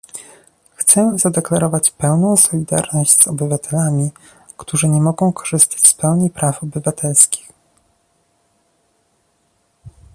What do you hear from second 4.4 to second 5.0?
którzy